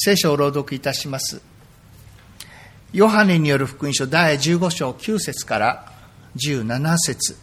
[0.00, 1.42] 聖書を朗読いたします。
[2.92, 5.92] ヨハネによる福音書第15章9節から
[6.36, 7.36] 17節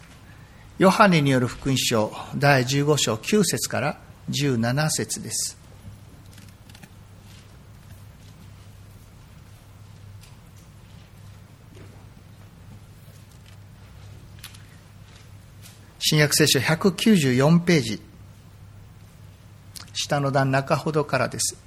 [0.80, 3.98] ヨハネによる福音書第15章9節から
[4.30, 5.58] 17節です。
[16.00, 18.02] 新約聖書194ページ
[19.94, 21.65] 下の段中ほどからです。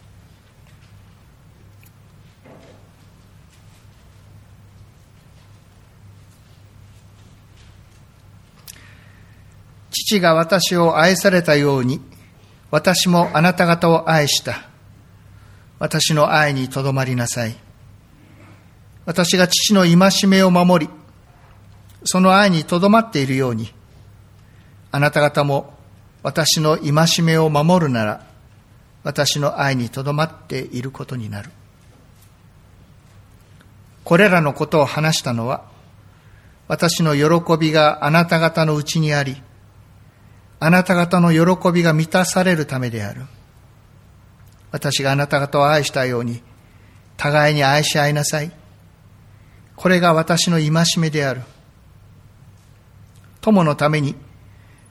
[10.08, 12.00] 父が私を愛されたように、
[12.70, 14.66] 私もあなた方を愛した。
[15.78, 17.54] 私の愛にとどまりなさい。
[19.04, 20.92] 私が父の戒めを守り、
[22.04, 23.70] その愛にとどまっているように、
[24.92, 25.74] あなた方も
[26.22, 28.26] 私の戒めを守るなら、
[29.04, 31.50] 私の愛にとどまっていることになる。
[34.04, 35.64] これらのことを話したのは、
[36.66, 39.42] 私の喜びがあなた方のうちにあり、
[40.60, 43.22] あなた方の喜びが満たされるためである。
[44.72, 46.42] 私があなた方を愛したように、
[47.16, 48.52] 互いに愛し合いなさい。
[49.76, 51.42] これが私の戒めである。
[53.40, 54.16] 友のために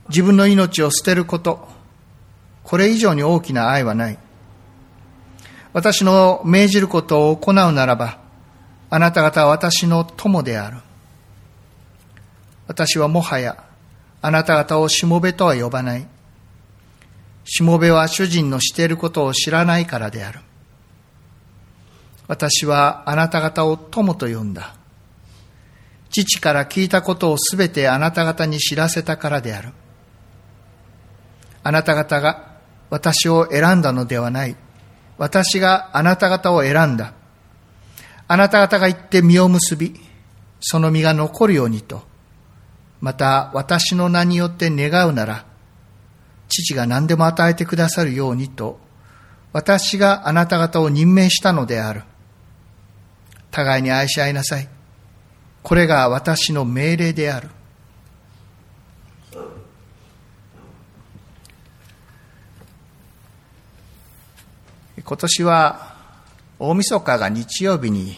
[0.10, 1.68] 自分の命を捨てること、
[2.64, 4.18] これ以上に大きな愛はない。
[5.74, 8.20] 私の命じることを行うならば、
[8.90, 10.78] あなた方は私の友である。
[12.68, 13.67] 私はもはや
[14.22, 16.08] あなた方をしもべとは呼ばない。
[17.46, 20.40] しもべは主人のしていることを知らないからである。
[22.28, 24.76] 私はあなた方を友と呼んだ。
[26.10, 29.70] 父から聞いたことをすべてあなた方に知らせたからである。
[31.64, 32.58] あなた方が
[32.90, 34.56] 私を選んだのではない。
[35.18, 37.14] 私があなた方を選んだ。
[38.28, 40.00] あなた方が行って実を結び、
[40.60, 42.04] その実が残るようにと、
[43.00, 45.46] また私の名によって願うなら、
[46.48, 48.80] 父が何でも与えてくださるようにと、
[49.54, 52.04] 私があなた方を任命したのである。
[53.52, 54.68] 互いに愛し合いなさい。
[55.64, 57.50] これが私の命令である。
[65.04, 65.96] 今年は
[66.60, 68.18] 大晦日が日曜日に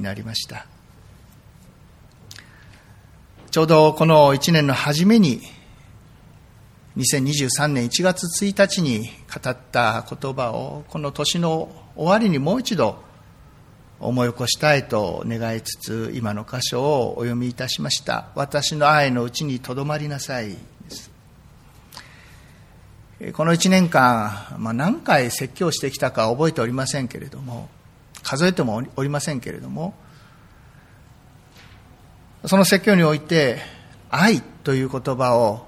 [0.00, 0.66] なりました。
[3.50, 5.40] ちょうどこの1年の初めに、
[6.96, 13.02] 2023年1月1日に語った言葉を、この年の終わりにもう一度
[13.98, 18.28] 思い起こしたいと願いつつ、今の箇所をお読みいたしました。
[18.36, 20.56] 私の愛のうちにとどまりなさい。
[23.32, 27.68] この1年間、まあ、何回説教してきたか覚えておりませんけれども、
[28.22, 29.94] 数えてもおりませんけれども、
[32.46, 33.58] その説教において、
[34.10, 35.66] 愛という言葉を、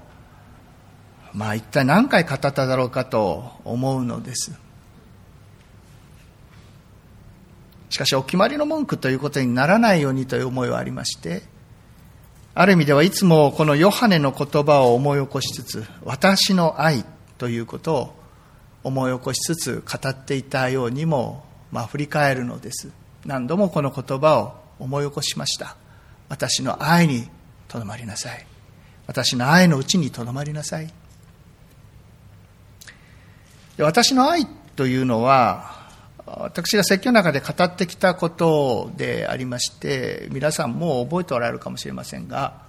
[1.33, 4.51] まあ一体何回語っただろうかと思うのです。
[7.89, 11.43] しかし、お決まりの文句ということにならないようにという思いはありまして、
[12.55, 17.05] ある意味ではいつもこのヨハネの言葉を思い起こしつつ、私の愛
[17.37, 18.15] ということを
[18.83, 22.89] 思い起こしつつ語っていたようにも、まあ振り返るのです。
[23.25, 25.77] 何度もこの言葉を思い起こしました。
[26.29, 27.29] 私の愛に
[27.67, 28.45] とどまりなさい。
[29.07, 30.91] 私の愛のうちにとどまりなさい。
[33.77, 34.45] 私の愛
[34.75, 35.83] というのは、
[36.25, 42.61] 私が説教の中で語ってきたことでありまして、皆さんも覚えておられるかもしれませんが、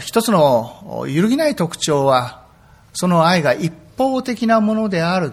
[0.00, 2.44] 一つの揺るぎない特徴は、
[2.92, 5.32] その愛が一方的なものである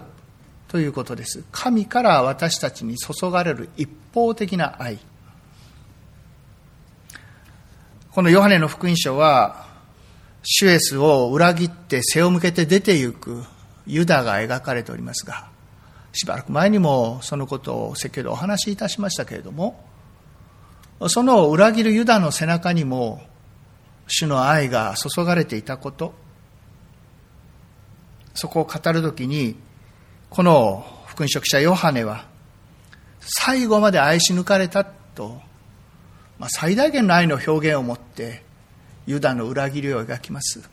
[0.68, 1.44] ということです。
[1.50, 4.98] 神から私たちに注がれる一方的な愛。
[8.10, 9.66] このヨハネの福音書は、
[10.42, 13.44] シュエスを裏切って背を向けて出て行く
[13.86, 15.48] ユダが描かれておりますが、
[16.12, 19.84] しばらく前にもそのことを説教でお話しいたしましたけれども、
[21.08, 23.22] その裏切るユダの背中にも、
[24.06, 26.14] 主の愛が注がれていたこと、
[28.34, 29.56] そこを語るときに、
[30.30, 32.24] この福音書記者ヨハネは、
[33.20, 35.42] 最後まで愛し抜かれたと
[36.38, 38.42] まあ、最大限の愛の表現を持って
[39.06, 40.68] ユダの裏切りを描きます。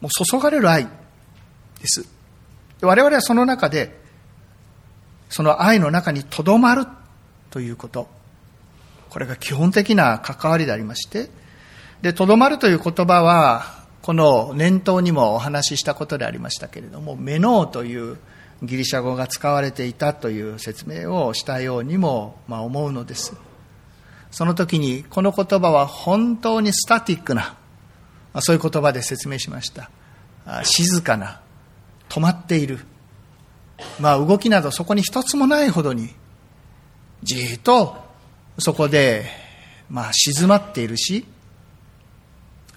[0.00, 0.90] もう注がれる愛で
[1.86, 2.06] す。
[2.82, 3.98] 我々はその中で
[5.28, 6.86] その愛の中にとどまる
[7.50, 8.06] ということ
[9.08, 11.30] これが基本的な関わりでありまして
[12.02, 18.18] でとどまるという言葉はこの念頭にもお話ししたことでありましたけれども、メノーという
[18.62, 23.34] ギリシャ語が使われていたという説明をしたようにも、まあ、思うのです。
[24.30, 27.56] その時にこの言葉は本当にスタティックな、
[28.40, 29.90] そういう言葉で説明しました。
[30.64, 31.40] 静かな、
[32.08, 32.80] 止まっている。
[34.00, 36.14] まあ動きなどそこに一つもないほどに、
[37.22, 37.96] じーっと
[38.58, 39.26] そこで、
[39.90, 41.26] まあ静まっているし、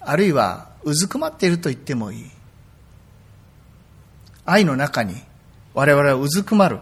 [0.00, 2.30] あるいはうずくまっていると言ってもいい。
[4.44, 5.14] 愛の中に
[5.74, 6.80] 我々はうずくまる。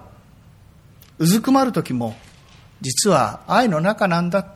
[1.18, 2.16] うずくまる時も、
[2.80, 4.54] 実は愛の中なんだ。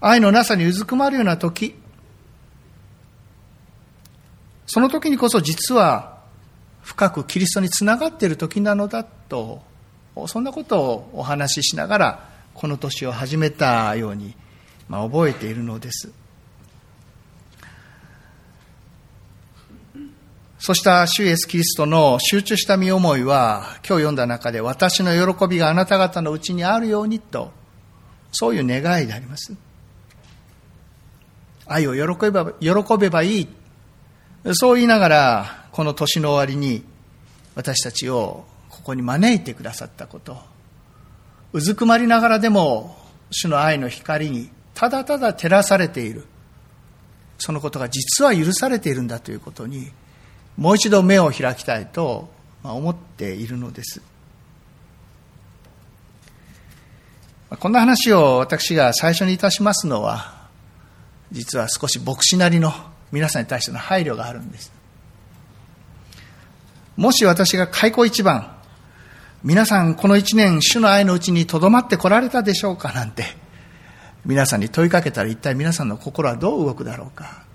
[0.00, 1.74] 愛のなさにうずくまるような時、
[4.66, 6.20] その時にこそ実は
[6.82, 9.62] 深くキリストにつながっている時なのだと、
[10.26, 14.34] そんなことをお話ししながら、この年を始めたように、
[14.88, 16.12] まあ、覚えているのです。
[20.62, 27.50] そうした主イエスキリストの集中した身思いは、今日読んだ中で私の喜びがあなた方のうちにあるようにと、
[28.30, 29.54] そういう願いであります。
[31.64, 33.48] 愛を喜べば喜べばいい。
[34.52, 36.84] そう言いながら、この年の終わりに
[37.54, 40.36] 私たちをここに招いてくださったこと。
[41.54, 42.98] うずくまりながらでも、
[43.30, 46.26] 主の愛の光にただただ照らされている。
[47.38, 49.90] そのことが実は許されているんだということに、
[50.56, 52.28] もう一度目を開きたいと
[52.62, 54.02] 思っているのです。
[57.58, 60.48] こんな話を私が最初にいたしますのは、
[61.32, 62.72] 実は少し牧師なりの
[63.10, 64.72] 皆さんに対しての配慮があるんです。
[66.96, 68.56] もし私が開口一番、
[69.42, 73.24] 皆さんこの一年主の愛のうちにとどまってこられたでしょうかなんて、
[74.24, 77.49] 皆さんに問いかけたら一体皆さんの心はどう動くだろうか。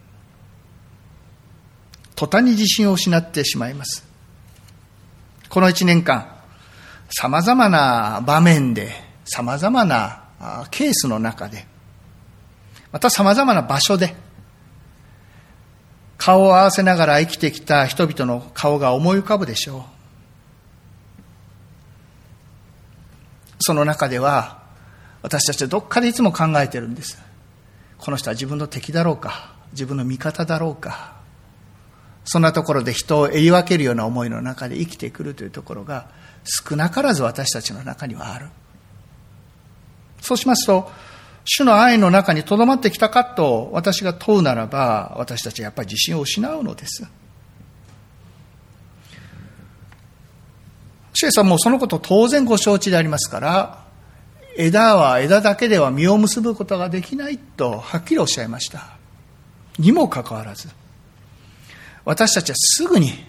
[2.16, 4.06] 途端に自信を失ってしまいます。
[5.50, 6.34] この一年間、
[7.10, 8.92] 様々な場面で、
[9.26, 10.24] 様々な
[10.72, 11.68] ケースの中で、
[12.92, 14.16] また様々な場所で、
[16.18, 19.84] 顔を合わせながら生きてきた人々の顔が思い浮かぶでしょう。
[23.60, 24.64] その中では、
[25.22, 27.22] 私たちはどっかでいつも考えてるんです。
[27.98, 31.16] この人は自分の敵だろうか、自分の味方だろうか、
[32.26, 36.08] そんなところで人を言い分けるような思いの中で生きてくるというところが
[36.44, 38.50] 少なからず私たちの中にはある。
[40.22, 40.92] そうしますと、
[41.46, 47.08] 主の愛の中にとどまってきたかと私が問うならば、私たちはやっぱり自信を失うのです。
[51.14, 53.86] 主イエスはもそのこと当然ご承知でありますから、
[54.58, 58.98] 枝は枝だけでは実を結ぶことができないとはっきりおっしゃいました。
[59.78, 60.70] にもかかわらず、
[62.06, 63.26] 私たちはすぐに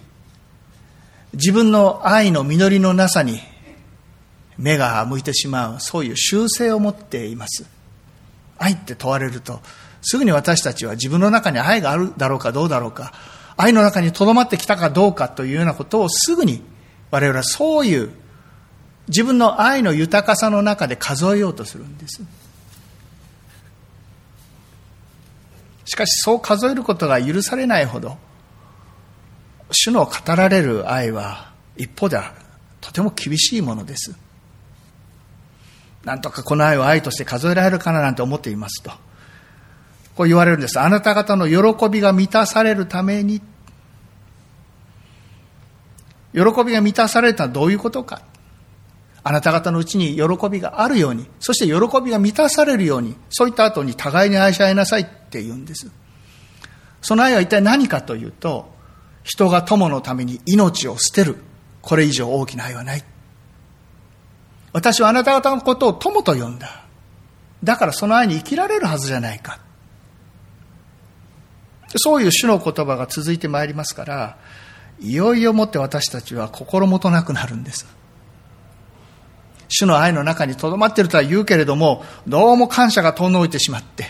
[1.32, 3.40] 自分の愛の実りのなさに
[4.58, 7.67] 目が向いてしまう、そういう習性を持っています。
[8.58, 9.61] 愛って問われると、
[10.02, 13.12] すぐに私たちは自分の中に愛があるだろうかどうだろうか、
[13.56, 16.62] 愛の中に留まってきたかどうかというようなことをすぐに
[17.11, 18.11] 我々はそういう
[19.08, 22.22] 自分の愛の豊かさの中で数えようとするんです。
[25.84, 28.19] しかしそう数えることが許されないほど
[29.71, 32.32] 主の語られる愛は一方では
[32.81, 34.17] とても厳しいものです。
[36.05, 38.91] なんとかこの愛を愛として数えられるかななんて思っていますと。
[40.15, 40.79] こう言われるんです。
[40.79, 43.43] あなた方の喜びが満たされるために。
[46.32, 48.23] 喜びが満たされたのはどういうことか。
[49.25, 55.91] あなた方のうちに喜びがあるように、そして喜びが満たされるように、そういった後に互いに愛し合いなさいって言うんです。
[57.03, 58.76] その愛は一体何かというと、
[59.27, 61.37] 人が友のために命を捨てる。
[61.83, 63.05] これ以上大きな愛はない。
[64.73, 66.85] 私はあなた方のことを友と呼んだ。
[67.65, 69.59] だからその愛に生きられるはずじゃないか。
[71.97, 74.37] そういう主の言葉が続いてまいりますから、
[75.01, 77.85] いよいよもって私たちは心もとなくなるんです。
[79.69, 84.06] 主の愛の中にとどまっているとは言うけれども、どうも感謝が遠のいてしまって、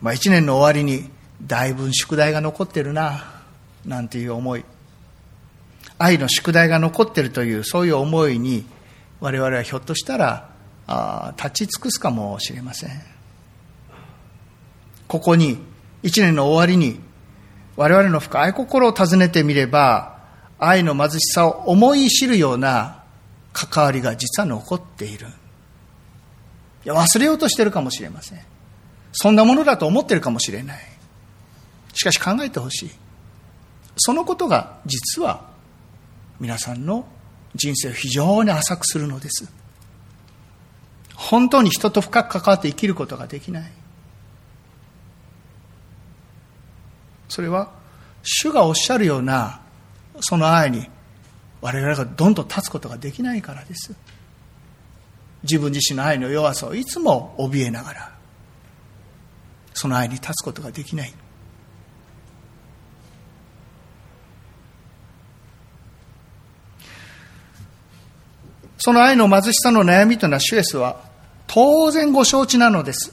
[0.00, 3.24] まあ一年の終わりにだいぶ宿題が残ってるな、
[3.84, 4.64] なんていう思い。
[5.98, 8.64] 愛の宿題が残ってるという、そういう思いに、
[9.20, 10.50] 我々はひょっとしたら、
[10.86, 12.90] あ立ち尽くすかもしれません。
[15.08, 15.58] ここに、
[16.02, 17.00] 一年の終わりに、
[17.76, 20.16] 我々の深い心を尋ねてみれば、
[20.58, 23.02] 愛の貧しさを思い知るような
[23.52, 25.26] 関わりが実は残っている。
[26.84, 28.40] いや忘れようとしてるかもしれません。
[29.12, 30.95] そんなものだと思ってるかもしれない。
[31.96, 32.90] しかし考えてほしい。
[33.96, 35.48] そのことが実は
[36.38, 37.06] 皆さんの
[37.54, 39.50] 人生を非常に浅くするのです。
[41.14, 43.72] 本当に人と深く関わって生きることができない。
[47.28, 47.72] それは、
[48.22, 49.62] 主がおっしゃるような、
[50.20, 50.86] その愛に、
[51.62, 53.94] 我々がどんどん立つことができないからです。
[55.42, 58.14] 自分自身の愛の弱さをいつも怯えながら、
[59.72, 61.14] その愛に立つことができない。
[68.78, 71.00] その愛の貧しさの悩みというのは、シュエスは
[71.46, 73.12] 当然ご承知なのです。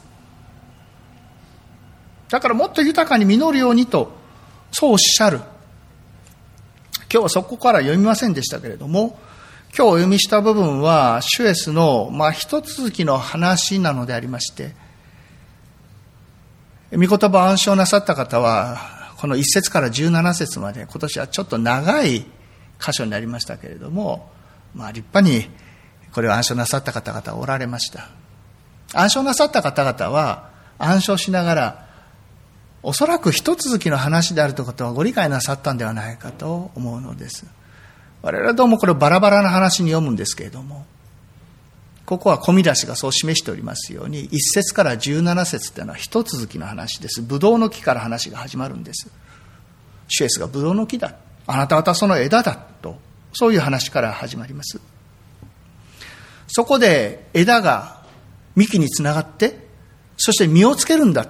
[2.29, 4.11] だからもっと豊かに実るようにと、
[4.71, 5.37] そうおっしゃる。
[7.11, 9.19] 今日はそこから読みませんでしたけれども、
[9.75, 14.73] 今日お読みした部分は、シュエスの、まあ、一続きの話なのでありまして、
[16.91, 22.25] 御言葉暗唱なさった方は、この1節から17節まで、今年はちょっと長い
[22.79, 24.32] 箇所になりましたけれども、
[24.73, 25.49] まあ、立派に
[26.13, 28.09] これを暗唱なさった方々おられました。
[28.93, 31.87] 暗唱なさった方々は、暗唱しながら、
[32.83, 37.45] おそらく一続きの話であるということはご理解なさったんではないかと思うのです。
[38.21, 40.85] 我々はどうもこれをバラバラな話に読むんですけれども、
[42.05, 47.21] ここは小見出しがそう示しておりますように、一節から十七節というのは一続きの話です。
[47.21, 49.09] ブドウの木から話が始まるんです。
[50.09, 51.15] シュエスがブドウの木だ。
[51.47, 52.55] あなた方その枝だ。
[52.81, 52.97] と、
[53.33, 54.79] そういう話から始まります。
[56.47, 58.03] そこで枝が
[58.55, 59.67] 幹につながって、
[60.17, 61.27] そして実をつけるんだ。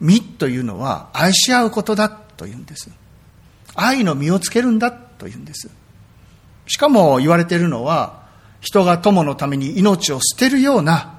[0.00, 2.90] 実というのは愛し合うことだというんです。
[3.74, 5.70] 愛の実をつけるんだというんです。
[6.66, 8.20] しかも言われているのは、
[8.60, 11.18] 人が友のために命を捨てるような、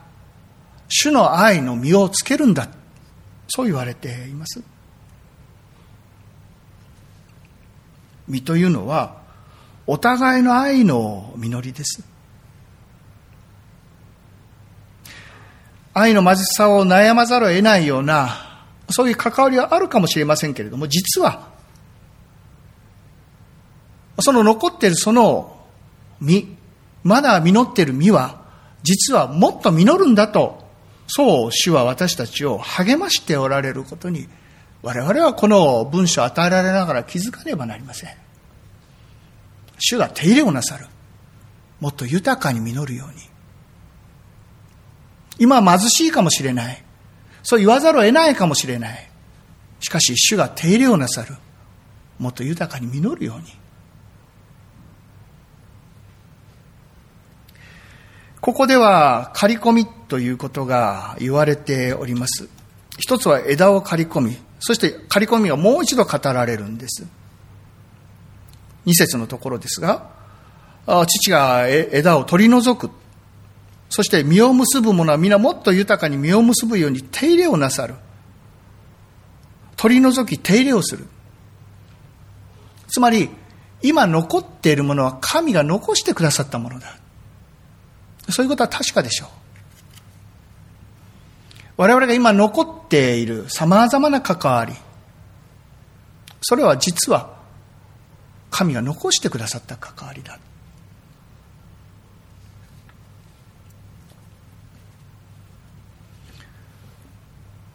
[0.88, 2.70] 主の愛の実をつけるんだ。
[3.48, 4.62] そう言われています。
[8.32, 9.18] 実というのは、
[9.86, 12.02] お互いの愛の実りです。
[15.94, 21.50] 愛の貧しさを悩まざるを得ないような、そういう関わりはあるかもしれませんけれども、実は、
[24.20, 25.58] その残っているその
[26.22, 26.56] 実、
[27.04, 28.46] まだ実っている実は、
[28.84, 30.64] 実はもっと実るんだと、
[31.08, 34.30] そう主は私たちを励ましておられることに、
[34.82, 38.10] 我々はこの文章を与えられながら気づかねばなりません。
[39.80, 40.88] 主が手入れをなさる。
[41.80, 43.22] もっと豊かに実るように。
[45.40, 46.84] 今は貧しいかもしれない。
[47.44, 49.10] そう言わざるを得ないかもしれない。
[49.80, 51.36] しかし、主が手入れをなさる。
[52.20, 53.46] もっと豊かに実るように。
[58.40, 62.48] ここでは、刈り込みということが言われております。
[63.00, 67.06] 一つは枝を刈り込み、そして刈り込みがもう一度語られるんです。
[68.86, 70.10] 二節のところですが、
[71.08, 72.92] 父が枝を取り除く。
[73.90, 77.96] そして実を結ぶ者は皆もっと豊かに実を結ぶように手入れをなさる。
[79.76, 81.08] 取り除き手入れをする。
[82.88, 83.30] つまり、
[83.82, 86.98] 今残っているものは神が残してくださったものだ。
[88.30, 89.30] そういうことは確かでしょう。
[91.78, 94.74] 我々が今残っている様々な関わり、
[96.42, 97.36] それは実は
[98.50, 100.40] 神が残してくださった関わりだ。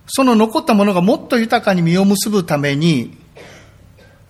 [0.08, 3.16] その残ったものがもっと豊かに実を結ぶために、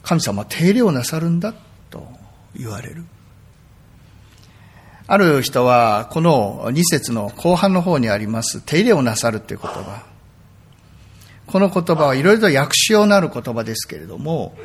[0.03, 1.55] 神様は手入れをなさるんだ
[1.91, 2.09] と
[2.57, 3.05] 言われる。
[5.09, 10.03] ある人は、この二節の後半の方にあります、手入れをなさるという言葉。
[11.47, 14.57] この言葉はいろいろと訳しようなる言葉ですけれども、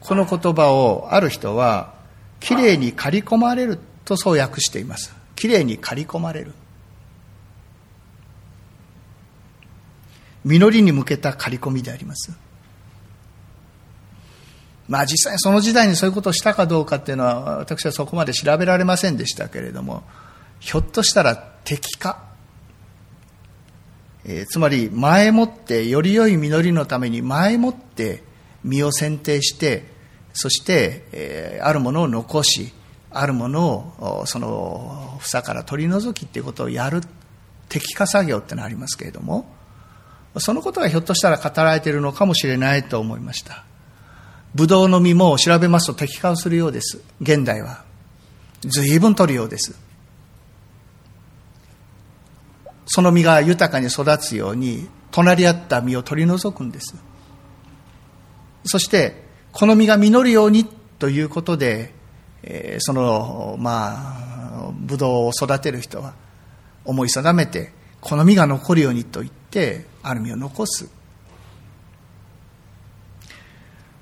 [0.00, 1.94] この言葉をある人は、
[2.40, 5.14] きれいに刈り込まれるとそう訳しています。
[5.36, 6.52] きれいに刈り込まれる。
[10.44, 12.32] 実りに向けた刈り込みであります。
[14.88, 20.04] まあ実際その時代にそういうことをしたかどうかっていうのは私はそこまで調べられませんでしたけれども、
[20.60, 22.24] ひょっとしたら敵か。
[24.24, 28.24] えー、つまり前もってより良い実りのために前もって
[28.64, 29.84] 実を選定して、
[30.32, 32.72] そして、えー、あるものを残し、
[33.10, 37.00] あるものをその房から取り除きっていうことをやる
[37.68, 39.46] 適化作業ってのありますけれども、
[40.38, 43.64] そのことがひょっとしたら語られているのかもしれないと思いました。
[44.54, 47.00] ブドウの実も調べますと適化をするようです。
[47.20, 47.84] 現代は。
[48.62, 49.86] 随分取るようです。
[52.86, 56.94] その実が豊かに育つように隣り合った実を取り除くんです
[58.64, 60.64] そしてこの実が実るように
[60.98, 61.92] ということで、
[62.42, 66.14] えー、そのまあブドウを育てる人は
[66.84, 70.88] 思い定めてこの実が残るようにと言ってある実を残す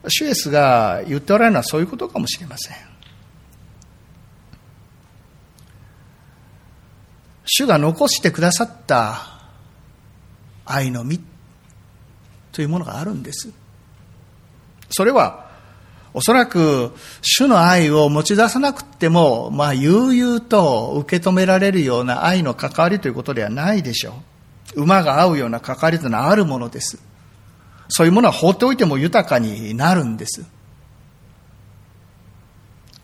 [0.09, 2.77] シュエスが言っておられるのはそういうことかもしれません
[7.45, 9.41] 主が残してくださった
[10.65, 11.21] 愛の実
[12.53, 13.51] というものがあるんです
[14.91, 15.45] それは
[16.17, 16.93] おそらく
[17.23, 24.23] 主の愛を持ち出さなくても、まあ、悠々と受け止められるような愛の関わりということではないでしょ
[24.77, 24.83] う。
[24.83, 27.01] 馬が合うような関わりというのはあるものです。
[27.89, 30.45] そういうものは放っておいても豊かになるんです。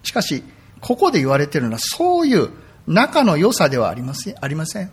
[0.02, 0.42] しかし、
[0.80, 2.50] ここで言われているのはそういう
[2.86, 4.34] 仲の良さではありません。
[4.40, 4.90] ありません。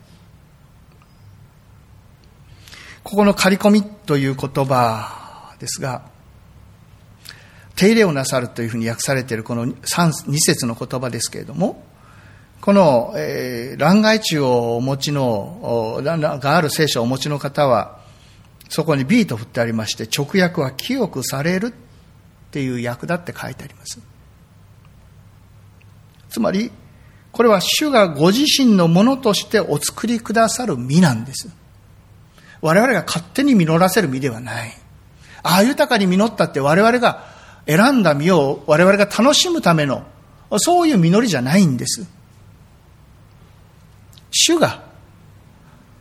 [3.04, 6.04] ここの刈り込みという言葉ですが、
[7.76, 9.76] 手入れをなさるというふうに訳されているこの 2,
[10.30, 11.84] 2節の言葉ですけれども、
[12.60, 17.97] この、えー、欄外地をお持ちの、がある聖書をお持ちの方は、
[18.70, 21.72] そこに B と振ってありまして、直訳は清くされるっ
[22.52, 24.00] ていう訳だって書いてあります。
[26.30, 26.72] つまり、
[27.32, 31.50] これは主がご自身のものとしてお作りくださる実なんです。
[32.62, 34.72] 我々が勝手に実らせる実ではない。
[35.44, 37.26] ああ豊かに実ったって我々が
[37.68, 40.04] 選んだ実を我々が楽しむための、
[40.58, 42.08] そういう実りじゃないんです。
[44.32, 44.84] 主が、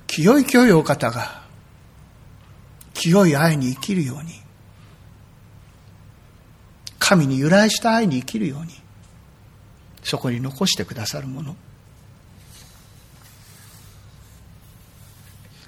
[0.06, 1.45] 清い清いお方が、
[2.98, 4.32] 清い愛に生きるように、
[6.98, 8.72] 神に由来した愛に生きるように、
[10.02, 11.56] そこに残してくださるもの。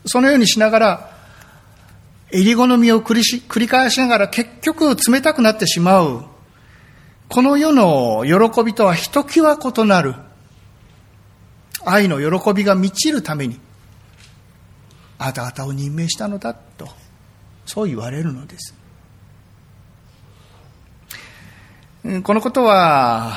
[0.07, 1.19] そのようにしながら、
[2.31, 6.25] えり好みを繰りし繰り返しながら結局冷たくなってしまう。
[7.29, 10.15] この世の喜びとはひときわ異なる
[11.85, 13.61] 愛の喜びが満ちるために
[15.19, 16.89] あなた方を任命したのだと
[17.69, 18.75] そう言われるのです。
[22.23, 23.35] このことは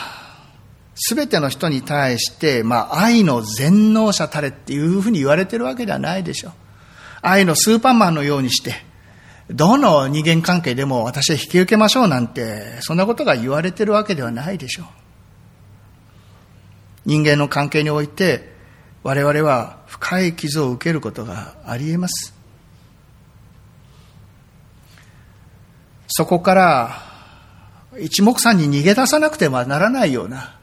[0.96, 6.54] すべての人に対して、まあ、愛の全能者たれっていうふうに言われてるわけではないでしょう。
[7.22, 8.74] 愛のスーパーマンのようにして、
[9.50, 14.86] どの人間関係でも私は引き受けましょうなんて、そんなことが言われてるわけではないでしょう。
[17.06, 18.54] 人間の関係において、
[19.04, 22.41] 我々は深い傷を受けることがあり得ます。
[26.14, 27.04] そこから
[27.98, 30.58] 一目散に逃げ出さなくてはならないような、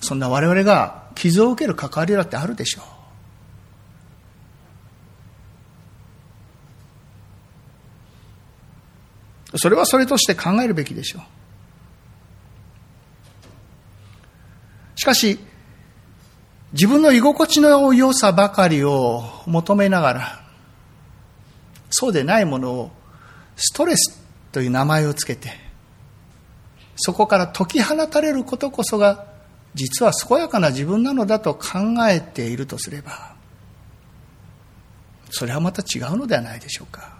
[0.00, 2.80] そんな我々が傷を受ける関わりだってあるでしょ
[9.52, 9.58] う。
[9.58, 11.22] それはそれとして考えるべきでしょう。
[14.98, 15.38] しかし、
[16.72, 20.40] 自分の居心地の良さばかりを求めながら、
[21.90, 22.90] そうでないものを
[23.56, 24.18] ストレス
[24.52, 25.50] という名前をつけて、
[26.96, 29.26] そこから解き放たれることこそが、
[29.74, 33.34] 実は健やかな自分なのだと考えているとすれば、
[35.30, 37.18] それはまた違うのではないでしょうか。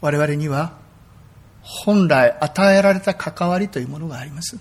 [0.00, 0.72] 我々には
[1.62, 4.58] 本来与えられた関わりというものがあります。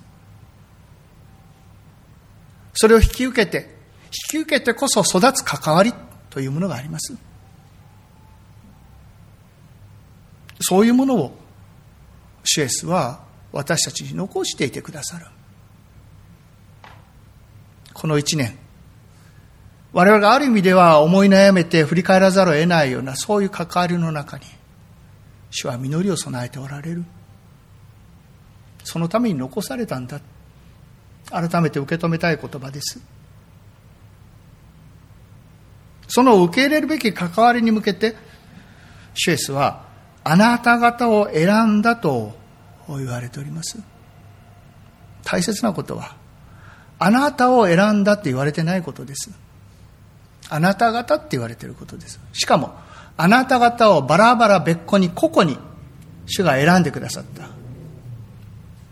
[2.74, 5.94] それを引き受けて、引き受けてこそ育つ関わり
[6.30, 7.16] というものがあります。
[10.60, 11.38] そういうものを
[12.44, 15.26] シュエスは私たちに残していてくださる。
[17.94, 18.58] この一年、
[19.94, 24.44] 我々がある意味では思い悩めて振り返らざるを得ないようなそういう関わりの中に、
[25.52, 27.06] 主は実りを備えておられる。
[28.84, 30.20] そのために残されたんだ。
[31.32, 33.00] 改めて受け止めたい言葉です。
[36.08, 38.16] その受け入れるべき関わりに向けて
[39.16, 39.85] シュエスは
[40.26, 42.34] あなた方を選んだと
[42.90, 43.80] 言われております
[45.24, 46.18] 大切なことは
[47.00, 49.32] あなたを選んだって言われてないことです
[50.50, 52.74] あなた方って言われてることですしかも
[53.18, 55.58] あなた方をバラバラ別個に個々に
[56.26, 57.50] 主が選んでくださった。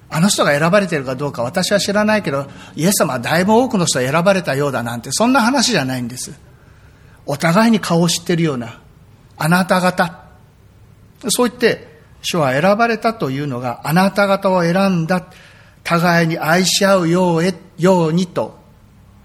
[0.10, 6.40] あの人が選ばれているかどうか私は知らないけど、イエス様はだいぶ多くの人が選ばれたようだなんて、そんな話じゃないんです。
[7.26, 8.80] お互いに顔を知ってるような、
[9.38, 10.23] あなた方。
[11.30, 11.88] そう言って
[12.22, 15.28] 主は選ばれたというのがあなた方を選んだ
[15.84, 18.58] 互いに愛し合うようへようにと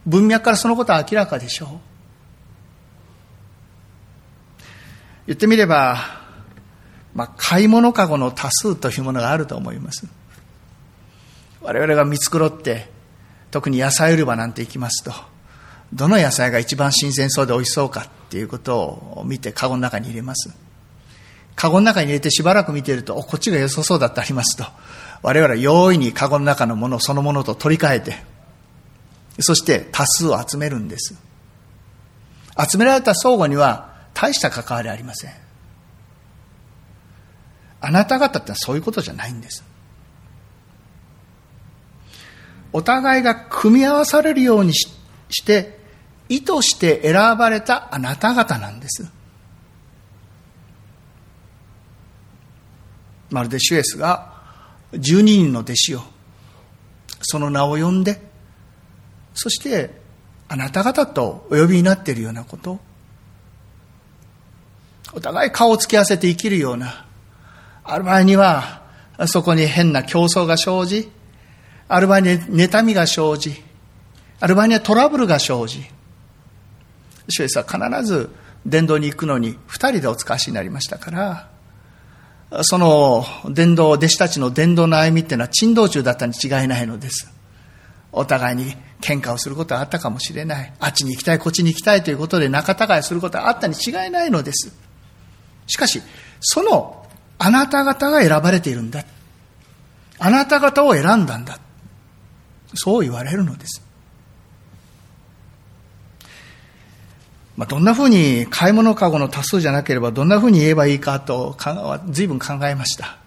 [0.06, 1.68] 文脈からそのことは明らかでしょう。
[5.26, 5.98] 言ってみれば、
[7.14, 10.06] まあ、買い物かごの多数というものがあると思います。
[11.60, 12.88] 我々が見繕って
[13.50, 15.12] 特に野菜売り場なんて行きますと
[15.92, 20.67] どの野菜が一番新鮮そうで美味しそうかっていうことを見てカゴの中に入れます。
[21.58, 24.64] カゴの中に入れてしばらく見ていると、こっちが良さそうだってありますと、
[25.22, 28.14] 我々は容易にカゴの中のものそのものと取り替えて、
[29.40, 31.16] そして多数を集めるんです。
[32.70, 35.32] 集められた相互には大した関わりありません。
[37.80, 39.64] あなた方ってそういうことじゃないんです。
[42.72, 45.76] お互いが組み合わされるようにして、
[46.28, 49.17] 意図して選ばれたあなた方なんです。
[53.30, 54.32] まるでシュエスが
[54.92, 56.02] 12人の弟子を、
[57.20, 58.20] その名を呼んで、
[59.34, 59.90] そして
[60.48, 62.78] あなた方とお呼びになっているようなこと、
[65.12, 67.04] お互い顔を突き合わせて生きるような、
[67.84, 68.82] ある場合には、
[69.26, 71.10] そこに変な競争が生じ、
[71.88, 73.62] ある場合に妬みが生じ、
[74.40, 75.84] ある場合にはトラブルが生じ、
[77.28, 78.30] 主イエスは必ず
[78.64, 81.48] 伝道に行くのに二人でお使わしになりましたから、
[82.62, 87.30] その伝道、弟子たちの伝道の歩みっていうのは珍道中だったに違いないのです。
[88.10, 90.72] お互いに喧嘩をすることはあったかもしれない。
[90.80, 94.72] あっちに行きたい、こっちに行きたいということで仲違いすることはあったに違いないのです。
[95.66, 96.02] しかし、
[96.40, 97.06] その
[97.38, 99.04] あなた方が選ばれているんだ。
[100.18, 101.58] あなた方を選んだんだ。
[102.74, 103.87] そう言われるのです。
[107.58, 111.56] まあ、どんなふうに買い物かごの多数じゃなければどんなふうに言えばいいかと
[112.08, 113.18] 随分考えました。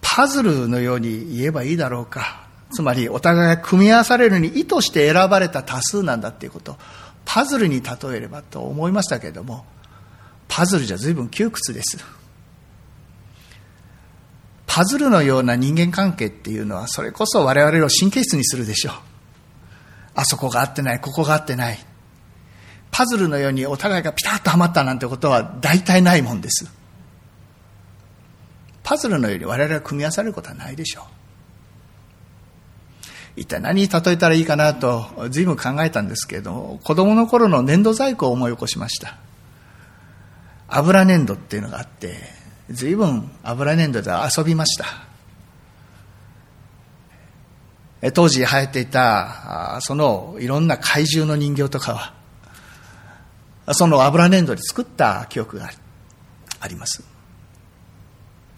[0.00, 2.48] パズルのように言えばいいだろうか。
[2.72, 6.76] つまりお互いが組み合わされるに意図して選ばれた多数なんだっていうこと。
[7.24, 9.64] パズルに例えればと思いましたけれども、
[10.48, 12.04] パズルじゃ随分窮屈です。
[14.66, 18.94] パズルのような人間関係っていうのはそれこそ我々を神経質にするでしょう。
[20.16, 21.78] あそこが合ってない、ここが合ってない。
[22.90, 26.70] パズルのようにお互いがピタッとはまったなんてことは大体ないもんです。
[28.82, 31.04] パズルのように我々が組み合わされることはないでしょう。
[33.36, 39.16] 一体何に例えたらいいかなと随分考えたんですけれども、子供の頃の粘土細工を思い起こしました。
[40.68, 42.16] 油粘土っていうのがあって、
[42.70, 44.86] 随分油粘土で遊びました。
[48.12, 52.17] 当時流行っていた、そのいろんな怪獣の人形とかは、
[53.72, 55.70] その油粘土で作った記憶が
[56.60, 57.02] あります。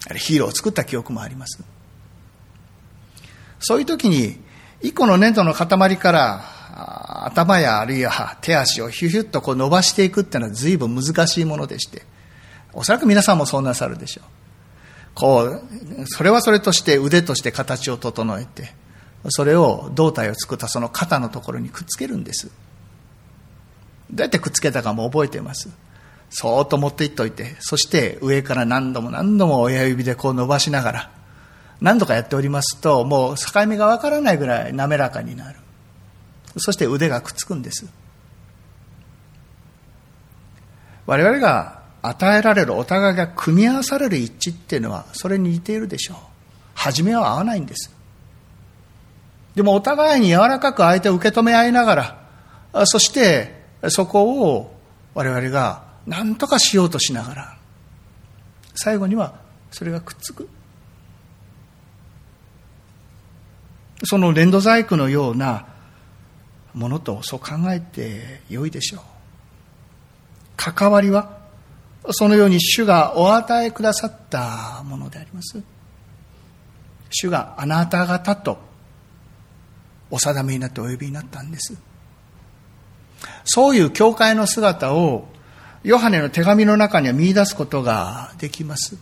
[0.07, 1.63] あれヒーローを作った記憶もあります。
[3.59, 4.39] そういう時に、
[4.81, 12.03] 一個の粘土の塊から頭やあるいは手足をヒュヒュッとこう伸ばしていくっていうのは随分難しいものでして、
[12.73, 14.25] おそらく皆さんもそうなさるでしょう。
[15.13, 15.61] こう、
[16.05, 18.73] それはそれとして腕として形を整えて、
[19.29, 22.49] それを胴体を作ったその肩のところにくっつけるんです。
[24.11, 25.69] どうやってくっつけたかも覚えています。
[26.29, 31.11] そーっと持っていっといて、そして上から何度も何度も親指でこう伸ばしながら、
[31.81, 35.59] 何度かやっておりますと、もう境目がわからないぐらい滑らかになる。
[36.57, 37.85] そして腕がくっつくんです。
[41.05, 46.17] 我々が与えられる、お互いが組み合わされる一致っていうのは、それに似ているでしょう。
[46.73, 47.91] 初めは合わないんです。
[49.55, 52.17] でもお互いに柔らかく相手を受け止め合いなが
[52.73, 54.75] ら、そしてそこを
[55.13, 57.57] 我々が何とかしようとしながら
[58.75, 59.35] 最後には
[59.71, 60.49] それがくっつく。
[64.03, 65.67] その粘土細工のような
[66.73, 69.01] ものとそう考えてよいでしょう。
[70.57, 71.37] 関わりは
[72.09, 75.61] そのように主がお与えくださったものであります。
[77.11, 78.57] 主があなた方と
[80.09, 81.77] お定めになってお呼びになったんです。
[83.43, 85.27] そういう教会の姿を
[85.83, 88.97] ヨハネの手紙の中には見出すことができます。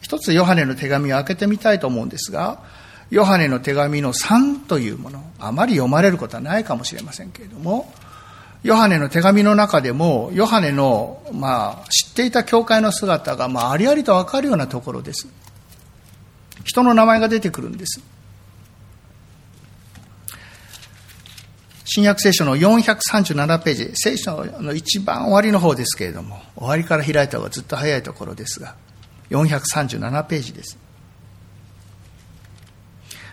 [0.00, 2.62] 一つヨハネの手紙を開けてみたいと思うんですが、
[3.10, 7.92] ヨハネの手紙の3というもの、あまり読まれることはないかもしれませんけれども、
[8.62, 15.28] ヨハネの手紙の中でも、ヨハネの、まあ、知っていた教会の姿が、まあ、ありありとわかるようなところです。
[16.64, 18.00] 人の名前が出てくるんです。
[21.94, 28.74] 新約聖書の437ページ、聖書の一番終わりの方ですけれども、終わりから開いた方がずっと早いところですが、
[29.30, 30.76] 437ページです。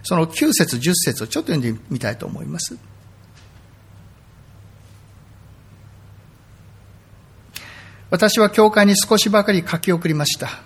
[0.03, 2.77] その9節10節をちょっと読んでみたいと思います。
[8.11, 10.61] 私は教会に少しばかり書き送りました。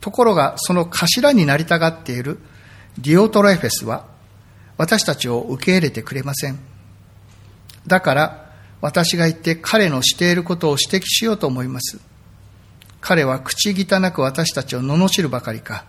[0.00, 2.38] ところが、その頭になりたがっている
[2.96, 4.06] ディオトロエフェスは、
[4.76, 6.75] 私たちを受け入れてくれません。
[7.86, 11.98] だから、私が言って彼のしていることを指摘しようと思います。
[13.00, 15.84] 彼は口汚く私たちを罵るばかりか、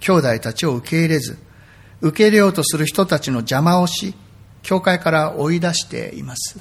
[0.00, 1.38] 兄弟たちを受け入れず、
[2.00, 4.14] 受け入れようとする人たちの邪魔をし、
[4.62, 6.58] 教会から追い出しています。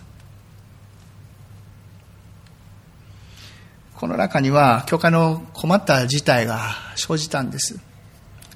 [3.96, 7.80] この中には、教会の困った事態が生じたんです。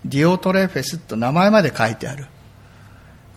[0.04, 2.28] ディオトレフェスと名前まで書いてある。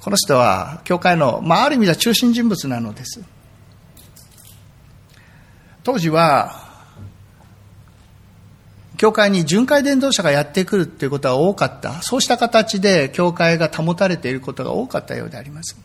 [0.01, 3.21] この人は、教会の、まあ、ある意味では中心人物なのです。
[5.83, 6.71] 当時は、
[8.97, 12.03] 教会に巡回伝道者がやってくるということが多かった。
[12.03, 15.79] そうした形で教会が保たれていることが多かったようであります。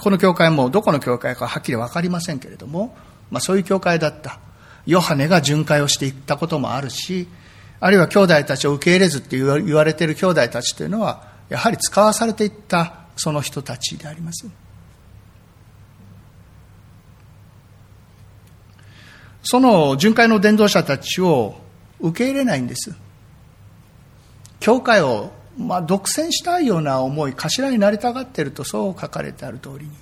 [0.00, 2.96] この教会もどこの教会かはっきりわかりませんけれども、
[3.30, 4.40] まあそういう教会だった。
[4.86, 7.28] ヨハネが巡回をしていったこともあるし、
[7.80, 14.46] あるいは兄弟たちを受け入れずって言われている兄弟たちというのは、やはり使わされていったその人たちであります。
[19.42, 21.56] その巡回の伝道者たちを
[22.00, 22.94] 受け入れないんです。
[24.60, 29.92] 教会を、まあ、独占したいような思い、頭になりたがっているとそう書かれてある通りに。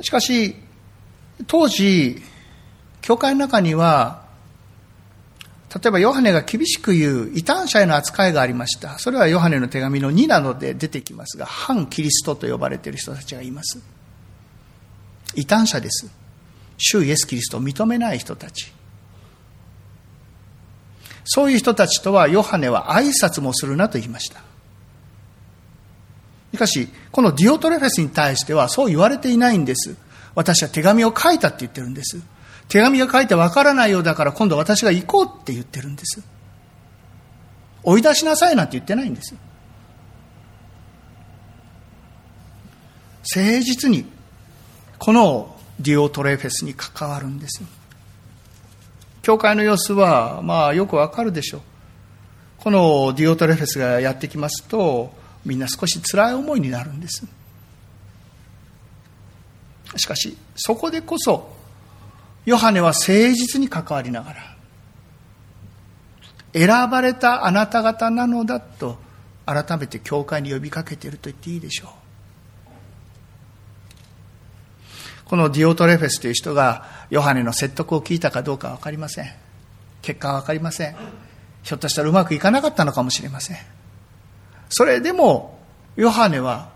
[0.00, 0.54] しかし、
[1.46, 2.22] 当時、
[3.06, 4.24] 教会の中には、
[5.72, 8.98] 例えばヨハネが厳しく言う異端者への扱いがありました。
[8.98, 13.80] それはヨハネの手紙の2などで出てきますが、反キリストと呼ばれている人たちがいます。
[15.36, 16.10] 異端者です。
[16.78, 18.72] 主イエス・キリストを認めない人たち。
[21.26, 24.40] そういう人たちとはヨハネは挨拶もするなと言いました。
[26.52, 29.94] しかし、このディオトレフェスに対してはそう言われていないんです。
[30.34, 32.20] 私は手紙を書いたって言ってるんです。
[32.68, 36.22] 手紙が書いてわからないようだから今度私が行こうって言ってるんです。
[37.84, 39.34] 追い出しなさいなんて言ってないんです。
[43.34, 44.06] 誠実に
[44.98, 47.62] このディオトレフェスに関わるんです。
[49.22, 51.60] 教会の様子は、まあよくわかるでしょう。
[52.58, 55.12] このディオトレフェスがやってきますと、
[55.44, 57.26] みんな少し辛い思いになるんです。
[59.96, 61.55] しかし、そこでこそ、
[62.46, 64.56] ヨハネは誠実に関わりながら、
[66.54, 68.98] 選ばれたあなた方なのだと
[69.44, 71.90] 改めて教会に呼びかけていると言っていいでしょう。
[75.26, 79.26] このディオトレフェスという人がヨハネの説得を聞いたかどうかわかりません。
[80.00, 80.96] 結果はわかりません。
[81.64, 83.56] ひょっとしたらうまくいかなかったのかもしれません。
[84.68, 85.58] それでも、
[85.96, 86.70] ヨハネは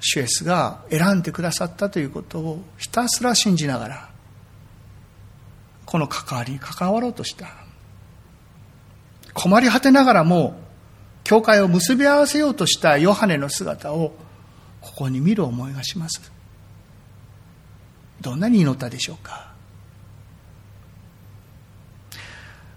[0.00, 4.07] シュエスが選んでくださったということをひたすら信じながら
[5.88, 7.48] この関わりに関わろうとした。
[9.32, 10.60] 困り果てながらも
[11.24, 14.12] 教会を結び合わせようとしたヨハネの姿を
[14.82, 16.30] ここに見る思いがします。
[18.20, 19.54] どんなに祈ったでしょうか。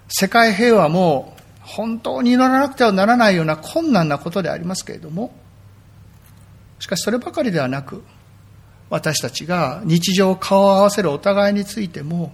[0.08, 5.34] 世界平和も本当に祈らなくてはならないような困難なことでありますけれども
[6.80, 8.06] しかしそればかりではなく、
[8.89, 12.32] 私たちが日常を顔を合わせるお互いについても、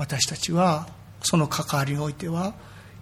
[0.00, 0.88] 私たちは
[1.22, 2.54] その関わりにおいては、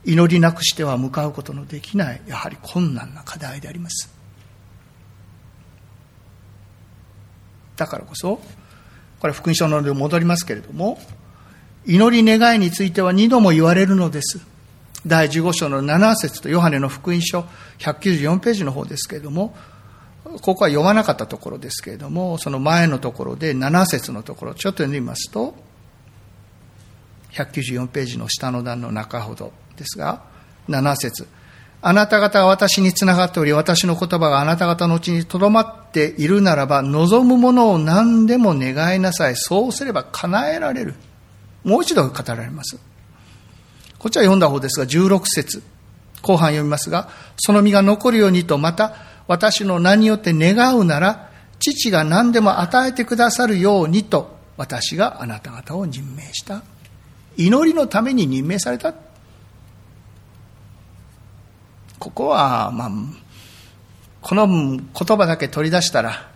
[0.05, 4.13] 祈りなくしては向かうことのできない、やはり困難な課題であります。
[7.77, 8.41] だからこそ、
[9.21, 10.99] これ福音書ので戻りますけれども、
[11.87, 14.41] 祈り願いについては二度も言われるのです。
[15.07, 17.45] 第15章の7節とヨハネの福音書
[17.79, 19.55] 194ページの方ですけれども、
[20.43, 25.68] ここは読まなかったところですけれども、その前のところで7節のところ、ちょっと読んでみますと、
[27.33, 30.23] 194ページの下の段の中ほどですが、
[30.69, 31.27] 7節
[31.81, 39.37] あなた方は私につながっており、私の言葉があなた方のうちにとどまっているならば、望むものを何でも願いなさい。
[39.37, 40.95] そうすれば叶えられる。
[41.63, 42.79] もう一度語られます。
[43.99, 45.63] こっちは読んだ方ですが、16節
[46.23, 48.95] 後半読みますが、その身が残るようにと、また、
[49.29, 56.63] 私の名によって願うなら、父が何でも与えてくださるようにと、私があなた方を任命した。
[57.39, 58.93] 祈りのために任命された。
[61.99, 62.91] ここは、まあ、
[64.21, 64.83] この言
[65.17, 66.31] 葉だけ取り出したら、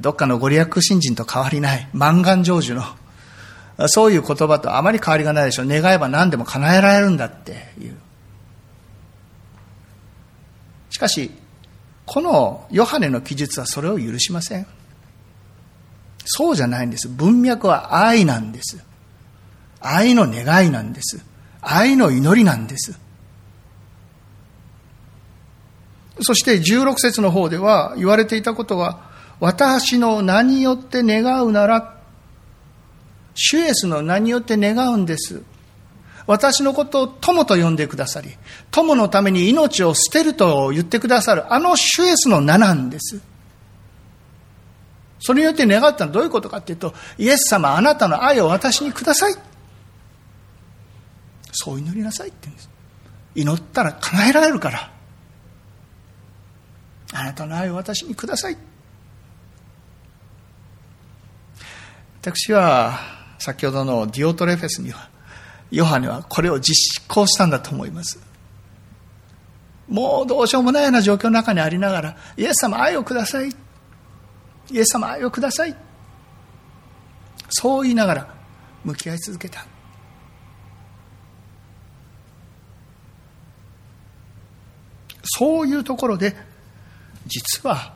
[0.00, 2.82] どっかのご利益信心と変わりない、満願成就の、
[3.88, 5.66] そういう言葉とあまり変わりがないでしょう。
[5.66, 7.96] 願えば何でも叶えられるんだっていう。
[10.88, 11.30] しかし、
[12.06, 14.66] このヨハネの記述はそれを許しません。
[16.24, 17.08] そうじゃないんです。
[17.08, 18.78] 文脈は愛なんです。
[19.94, 21.24] 愛の願いなんです。
[21.60, 22.98] 愛の祈りなんです。
[26.20, 31.96] そして16節の方では言われていたことは、私の名によって願うなら、
[33.34, 35.42] 主イエスの名によって願うんです。
[36.26, 38.30] 私のことを友と呼んでくださり、
[38.70, 43.20] 友のために命を捨てると言ってくださる、あの主イエスの名なんです。
[45.20, 49.34] それによって願ったのはどういうことかっていうと、イエス様あなたの愛を私にください。
[51.56, 52.70] そう祈りなさいって言うんです。
[53.34, 54.92] 祈ったら叶えられるから。
[57.12, 58.56] あなたの愛を私にください。
[62.20, 62.98] 私は
[63.38, 65.08] 先ほどのディオトレフェスには
[65.70, 68.18] ヨハネはこれを実行したんだと思います
[69.88, 73.50] もうどうしようもないような状況の中にありながらイエス様愛をください
[74.70, 75.76] イエス様愛をください
[77.50, 78.34] そう言いながら
[78.84, 79.64] 向き合い続けた
[85.26, 86.34] そういうところで
[87.26, 87.94] 実は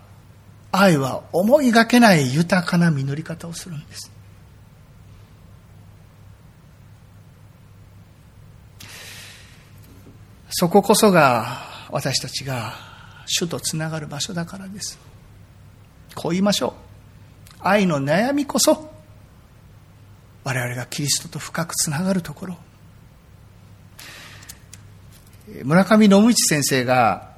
[0.73, 4.11] 愛は思いがけない豊かな実り方をするんです
[10.51, 12.75] そここそが私たちが
[13.27, 14.99] 主とつながる場所だからです。
[16.15, 16.73] こう言いましょう。
[17.63, 18.91] 愛の悩みこそ、
[20.43, 22.57] 我々がキリストと深くつながるところ。
[25.65, 27.31] 村上信一先生が、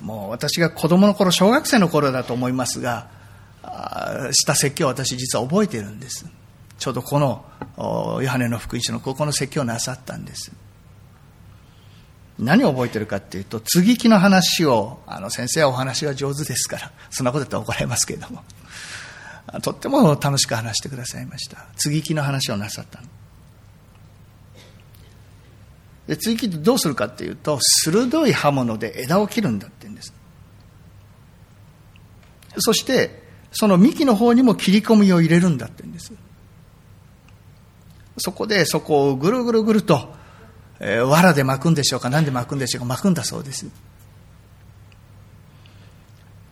[0.00, 3.08] もう私が子供の頃、小学生の頃だと思いますが、
[4.32, 6.26] した説教を私実は覚えてるんです。
[6.78, 7.44] ちょうどこの、
[8.22, 10.52] ヨハネの福音書のここの説教をなさったんです。
[12.38, 18.42] 何を覚えてるかっていうと、継ぎ木の話を、あの先生はお話が上手ですから、そんなこと言ったら怒られますけれども、
[19.62, 21.66] とっても楽しく話してくださいました。
[21.76, 23.06] 継ぎ木の話をなさったの。
[26.06, 30.12] で、継ぎ木ってどうするかっていうと、鋭い刃物で枝を切るんだって言うんです。
[32.58, 36.12] そして、その幹の方にも切り込みを入れるんだって言うんです。
[38.18, 40.14] そこでそこをぐるぐるぐると
[40.80, 43.66] えー、藁で巻くんでしょうか何で巻くんでしょうか巻くんだそうです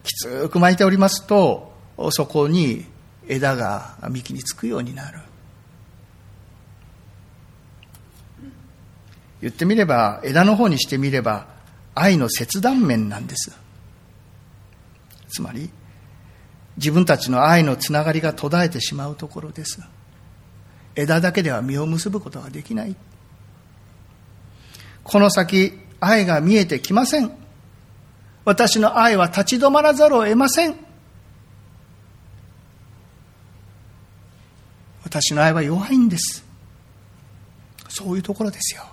[0.04, 1.72] きつく巻いておりますと
[2.10, 2.86] そこに
[3.28, 5.20] 枝が幹につくようになる
[9.42, 11.46] 言ってみれば枝の方にしてみれば
[11.94, 13.52] 愛の切断面なんです
[15.28, 15.68] つまり
[16.78, 19.82] 自分たちの愛のつながりが途絶えてしまうところです
[20.94, 22.96] 枝だけでは実を結ぶことができない
[25.04, 27.32] この先、愛が見えてきません。
[28.44, 30.76] 私の愛は立ち止まらざるを得ません。
[35.04, 36.44] 私の愛は弱いんです。
[37.88, 38.84] そういうところですよ。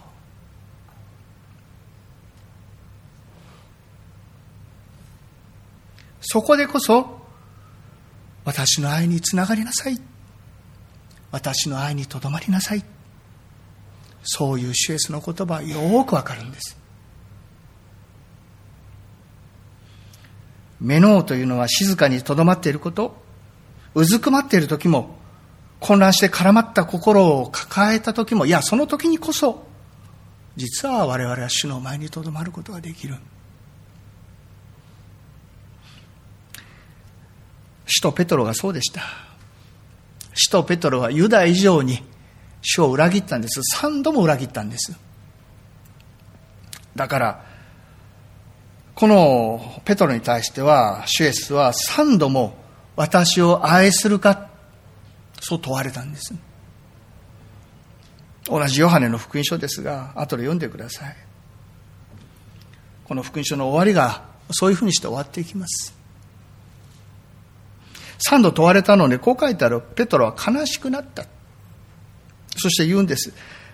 [6.32, 7.22] そこでこそ、
[8.46, 10.00] 私の愛につながりなさい。
[11.32, 12.84] 私の愛にとどまりなさい。
[14.22, 16.78] そういう主イエスの言葉はよくわかるんです。
[20.80, 23.18] メノーというのは静かにとどまっていること、
[23.96, 25.18] うずくまっている時も、
[25.80, 29.66] 混乱して絡まった心を抱えた時も、いや、その時にこそ、
[30.58, 33.16] 実は我々は主の前にとどまることができる。
[37.90, 39.02] 使徒ペトロがそうでした。
[40.36, 42.04] 使徒ペトロはユダ以上に
[42.62, 43.62] 主を裏切ったんです。
[43.64, 44.96] 三度も裏切ったんです。
[46.96, 47.46] だから、
[48.94, 52.56] このペトロに対しては、シュエスは三度も
[52.96, 54.50] 私を愛するか、
[55.42, 56.34] そう問われたんです。
[58.46, 61.16] 同じヨハネの福音書ですが、後で読んでください。
[63.06, 65.99] この福音書の終わりが、そういうふうにして終わっていきます。
[68.20, 71.26] 三度問われたので、こう書いてある、ペトロは悲しくなった。
[72.58, 73.34] そして言うんです。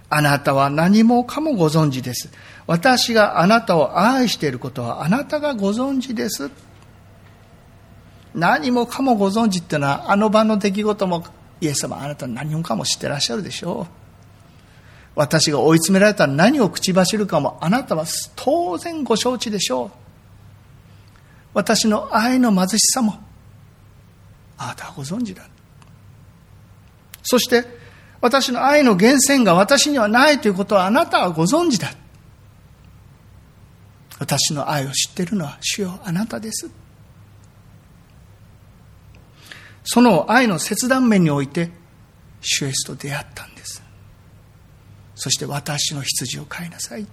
[0.09, 2.29] あなたは何もかもご存知です。
[2.67, 6.51] 私があなたを愛していることはあなたがご存知です。
[8.35, 11.23] 何もかもご存知っていうのはあの場の出来事も
[11.61, 13.93] イエス様あなた何もかも知ってらっしゃるでしょう。
[15.15, 19.91] 私が追い詰められたら何を口走るかもあなたは当然ご承知でしょう。
[21.53, 23.24] 私の愛の貧しさも
[24.57, 25.47] あなたはご存知だ。
[27.23, 27.65] そして
[28.21, 31.91] 私の愛の源泉が私にはないということはあなたはご存知だ。
[34.19, 36.69] 私の愛を知っているのは主よあなたです
[39.83, 41.69] その愛の切断面において
[42.41, 43.83] 主イエスと出会ったんです
[45.15, 47.05] そして私の羊を飼いなさい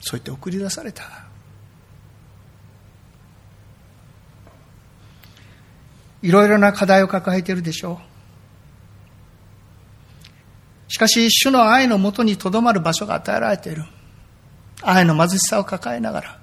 [0.00, 1.27] そう言って送り出された
[6.22, 8.00] いろいろな課題を抱えているでしょ
[10.88, 10.92] う。
[10.92, 13.84] しかし主の愛のもとにとどまる場所が与えられている。
[14.82, 16.38] 愛の貧しさを抱えながら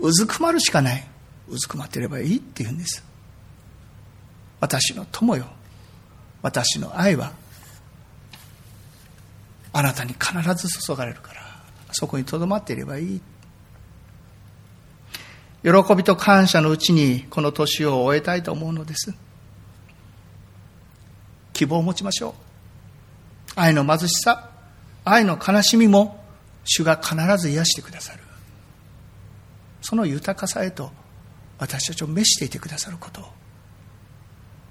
[0.00, 1.06] うずくまるしかない。
[1.48, 3.04] うずくまっていればいいって言うんです。
[4.60, 5.46] 私の友よ。
[6.42, 7.32] 私の愛は
[9.72, 11.40] あなたに必ず注がれるから
[11.92, 13.20] そこにとどまっていればいい
[15.62, 19.14] 喜びと感謝のうちにこの年を終えたいと思うのです。
[21.52, 22.34] 希望を持ちましょう。
[23.56, 24.50] 愛の貧しさ
[25.04, 26.24] 愛の悲しみも
[26.64, 28.20] 主が必ず癒してくださる。
[29.82, 30.90] その豊かさへと
[31.58, 33.22] 私たちを召していてくださること。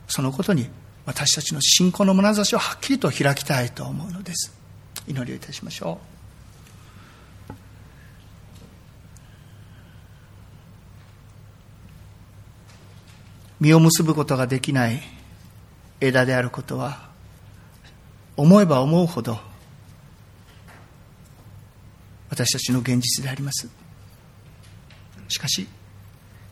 [0.07, 0.69] そのことに
[1.05, 4.53] 私たちの信仰の眼差しをはっきりと開きたいと思うのです。
[5.07, 6.18] 祈りをいたしましょう。
[13.59, 15.01] 実を結ぶことができない
[15.99, 17.09] 枝であることは
[18.37, 19.39] 思えば思うほど
[22.29, 23.67] 私たちの現実であります。
[25.27, 25.67] しかし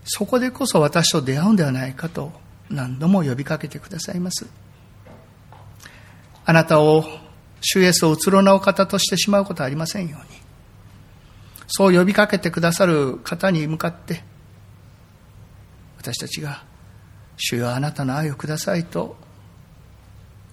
[0.03, 2.31] そこでこそ私と出会うんではないかと
[2.69, 4.47] 何度も呼びかけてくださいます。
[6.45, 7.05] あなたを
[7.61, 10.37] 主イエスをうつろなお方としてしまうことはありませんように。
[11.67, 14.23] そう呼びかけてくださる方に向かって
[15.97, 16.63] 私たちが
[17.37, 19.15] 主よあなたの愛をくださいと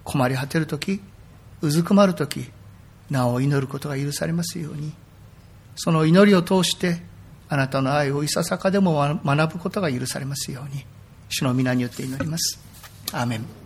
[0.05, 1.01] 困り果てる時
[1.63, 2.51] うずくまる時
[3.11, 4.93] なお祈ることが許されますように。
[5.77, 7.03] その祈りを通して
[7.49, 10.85] あなたの愛をいささかでも学ぶことが許されますように。
[11.29, 12.61] 主の皆によって祈ります。
[13.13, 13.64] アーメン。